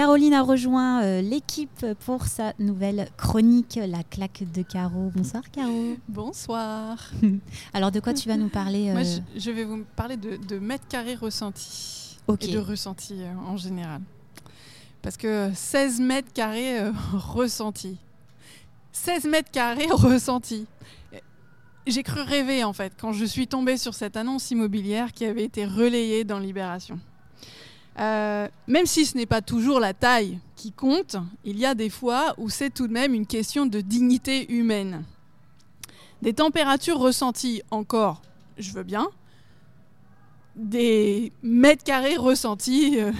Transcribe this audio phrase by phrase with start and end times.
[0.00, 5.12] Caroline a rejoint euh, l'équipe pour sa nouvelle chronique, La claque de Caro.
[5.14, 5.98] Bonsoir Caro.
[6.08, 7.10] Bonsoir.
[7.74, 9.02] Alors de quoi tu vas nous parler Moi,
[9.36, 14.00] je, vais vous parler de, mètres carrés ressentis et de ressentis en général.
[15.02, 16.78] Parce que 16 mètres carrés
[17.12, 17.98] ressentis.
[18.92, 20.66] 16 mètres carrés ressentis
[21.86, 25.44] j'ai cru rêver en fait quand je suis tombée sur cette annonce immobilière qui avait
[25.44, 27.00] été relayée dans Libération.
[27.98, 31.90] Euh, même si ce n'est pas toujours la taille qui compte, il y a des
[31.90, 35.04] fois où c'est tout de même une question de dignité humaine.
[36.22, 38.22] Des températures ressenties encore,
[38.58, 39.08] je veux bien.
[40.54, 43.12] Des mètres carrés ressentis, euh,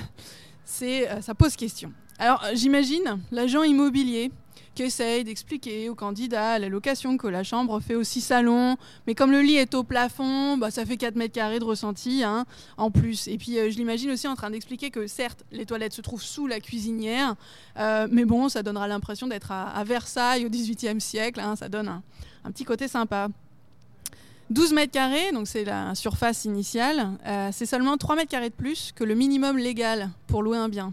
[0.82, 1.92] euh, ça pose question.
[2.20, 4.30] Alors j'imagine l'agent immobilier
[4.74, 8.76] qui essaye d'expliquer aux candidats la location que la chambre fait aussi salon.
[9.06, 12.22] Mais comme le lit est au plafond, bah, ça fait 4 mètres carrés de ressenti
[12.22, 12.44] hein,
[12.76, 13.26] en plus.
[13.26, 16.22] Et puis euh, je l'imagine aussi en train d'expliquer que certes, les toilettes se trouvent
[16.22, 17.36] sous la cuisinière,
[17.78, 21.40] euh, mais bon, ça donnera l'impression d'être à, Versailles au XVIIIe siècle.
[21.40, 23.28] Hein, ça donne un, petit côté sympa.
[24.50, 28.54] 12 mètres carrés, donc c'est la surface initiale, euh, c'est seulement 3 mètres carrés de
[28.54, 30.92] plus que le minimum légal pour louer un bien.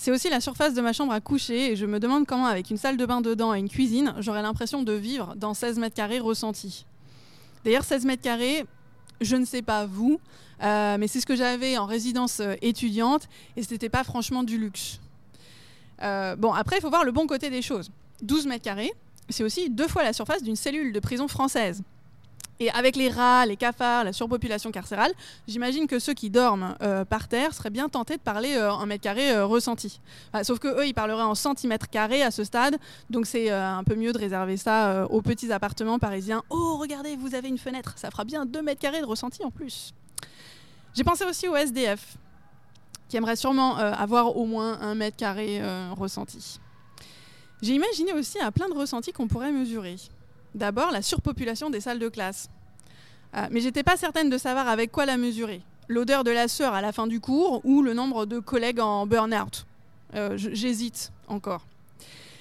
[0.00, 2.70] C'est aussi la surface de ma chambre à coucher et je me demande comment, avec
[2.70, 5.96] une salle de bain dedans et une cuisine, j'aurais l'impression de vivre dans 16 mètres
[5.96, 6.86] carrés ressentis.
[7.64, 8.64] D'ailleurs, 16 mètres carrés,
[9.20, 10.20] je ne sais pas vous,
[10.62, 14.44] euh, mais c'est ce que j'avais en résidence euh, étudiante et ce n'était pas franchement
[14.44, 15.00] du luxe.
[16.04, 17.90] Euh, bon, après, il faut voir le bon côté des choses.
[18.22, 18.92] 12 mètres carrés,
[19.28, 21.82] c'est aussi deux fois la surface d'une cellule de prison française.
[22.60, 25.12] Et avec les rats, les cafards, la surpopulation carcérale,
[25.46, 28.84] j'imagine que ceux qui dorment euh, par terre seraient bien tentés de parler euh, en
[28.84, 30.00] mètre carré euh, ressenti.
[30.42, 32.78] sauf que eux, ils parleraient en centimètres carrés à ce stade,
[33.10, 36.42] donc c'est un peu mieux de réserver ça aux petits appartements parisiens.
[36.50, 39.50] Oh, regardez, vous avez une fenêtre, ça fera bien 2 mètres carrés de ressenti en
[39.50, 39.94] plus.
[40.94, 42.16] J'ai pensé aussi au SDF,
[43.08, 45.62] qui aimerait sûrement avoir au moins un mètre carré
[45.96, 46.58] ressenti.
[47.62, 49.96] J'ai imaginé aussi à plein de ressentis qu'on pourrait mesurer.
[50.54, 52.48] D'abord, la surpopulation des salles de classe.
[53.32, 55.60] Mais euh, mais j'étais pas certaine de savoir avec quoi la mesurer.
[55.88, 59.06] L'odeur de la sœur à la fin du cours ou le nombre de collègues en
[59.06, 59.66] burn-out.
[60.14, 61.66] Euh, j'hésite encore.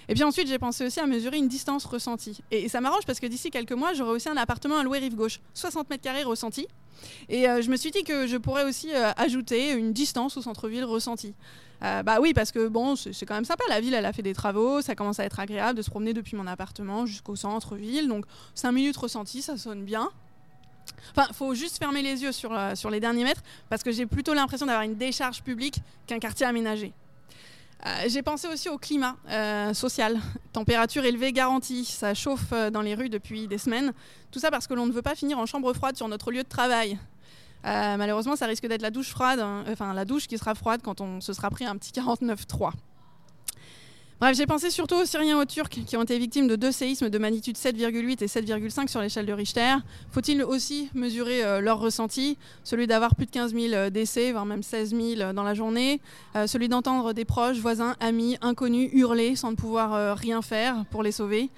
[0.09, 2.42] Et puis ensuite, j'ai pensé aussi à mesurer une distance ressentie.
[2.52, 5.16] Et, ça m'arrange parce que d'ici quelques mois, j'aurai aussi un appartement à louer rive
[5.16, 6.68] gauche, 60 mètres carrés ressenti.
[7.30, 10.86] Et euh, je me suis dit que je pourrais aussi ajouter une distance au centre-ville
[10.86, 11.34] ressenti.
[11.84, 13.64] Euh, bah oui, parce que bon, c'est quand même sympa.
[13.70, 16.14] La ville, elle a fait des travaux, ça commence à être agréable de se promener
[16.14, 18.08] depuis mon appartement jusqu'au centre-ville.
[18.08, 20.09] Donc 5 minutes ressenti, ça sonne bien.
[21.16, 24.06] Enfin, faut juste fermer les yeux sur, euh, sur les derniers mètres parce que j'ai
[24.06, 26.94] plutôt l'impression d'avoir une décharge publique qu'un quartier aménagé.
[27.86, 29.16] Euh, j'ai pensé aussi au climat
[29.74, 30.20] social.
[30.52, 33.94] Température élevée garantie, ça chauffe dans les rues depuis des semaines.
[34.31, 36.44] Tout ça parce que l'on ne veut pas finir en chambre froide sur notre lieu
[36.44, 36.97] de travail.
[37.66, 39.64] Euh, malheureusement, ça risque d'être la douche froide, hein.
[39.70, 42.72] enfin la douche qui sera froide quand on se sera pris un petit 49.3.
[44.19, 47.09] Bref, j'ai pensé surtout aux Syriens aux Turcs qui ont été victimes de deux séismes
[47.09, 49.75] de magnitude 7,8 et 7,5 sur l'échelle de Richter.
[50.11, 52.38] Faut-il aussi mesurer euh, leur ressenti?
[52.63, 56.01] Celui d'avoir plus de 15 000 euh, décès, voire même 16 000 dans la journée.
[56.47, 61.11] celui d'entendre des proches, voisins, amis, inconnus hurler sans ne pouvoir rien faire pour les
[61.11, 61.51] sauver.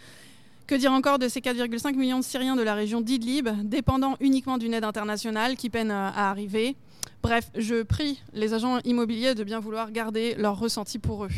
[0.69, 4.59] Que dire encore de ces 4,5 millions de Syriens de la région d'Idlib, dépendant uniquement
[4.59, 6.75] d'une aide internationale qui peine euh, à arriver?
[7.23, 11.29] Bref, je prie les agents immobiliers de bien vouloir garder leur ressenti pour eux.